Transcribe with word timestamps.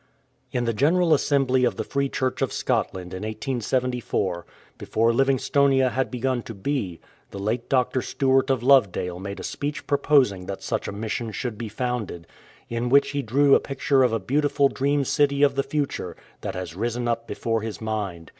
In 0.51 0.63
the 0.63 0.73
General 0.73 1.13
Assembly 1.13 1.63
of 1.63 1.75
the 1.75 1.83
Free 1.83 2.09
Church 2.09 2.41
of 2.41 2.51
Scot 2.51 2.91
land 2.95 3.13
in 3.13 3.21
1874, 3.21 4.47
before 4.79 5.13
Livingstonia 5.13 5.91
had 5.91 6.09
begun 6.09 6.41
to 6.41 6.55
be, 6.55 6.99
the 7.29 7.37
late 7.37 7.69
Dr. 7.69 8.01
Stewart 8.01 8.49
of 8.49 8.63
Lovedale 8.63 9.19
made 9.19 9.39
a 9.39 9.43
speech 9.43 9.85
proposing 9.85 10.47
that 10.47 10.63
such 10.63 10.87
a 10.87 10.91
Mission 10.91 11.31
should 11.31 11.55
be 11.55 11.69
founded, 11.69 12.25
in 12.67 12.89
which 12.89 13.11
he 13.11 13.21
drew 13.21 13.53
a 13.53 13.59
picture 13.59 14.01
of 14.01 14.11
a 14.11 14.19
beautiful 14.19 14.69
dream 14.69 15.03
city 15.05 15.43
of 15.43 15.53
the 15.53 15.61
future 15.61 16.17
that 16.41 16.55
had 16.55 16.73
risen 16.73 17.07
up 17.07 17.27
before 17.27 17.61
his 17.61 17.79
mind. 17.79 18.27